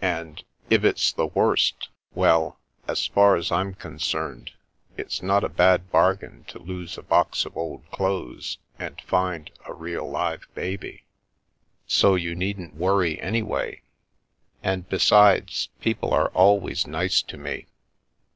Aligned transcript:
And— 0.00 0.44
if 0.70 0.84
it's 0.84 1.12
the 1.12 1.26
worst— 1.26 1.88
well, 2.14 2.60
as 2.86 3.08
far 3.08 3.34
as 3.34 3.50
I'm 3.50 3.74
concerned, 3.74 4.52
it's 4.96 5.20
not 5.20 5.42
a 5.42 5.48
bad 5.48 5.90
bargain 5.90 6.44
to 6.44 6.60
lose 6.60 6.96
a 6.96 7.02
box 7.02 7.44
of 7.44 7.56
old 7.56 7.82
clothes 7.90 8.58
and 8.78 9.00
find 9.00 9.50
a 9.66 9.74
real 9.74 10.08
live 10.08 10.46
baby. 10.54 11.02
So 11.88 12.14
you 12.14 12.36
needn't 12.36 12.76
worry, 12.76 13.20
anyway. 13.20 13.82
And, 14.62 14.88
besides, 14.88 15.70
people 15.80 16.14
are 16.14 16.28
always 16.28 16.86
nice 16.86 17.20
to 17.22 17.36
me." 17.36 17.66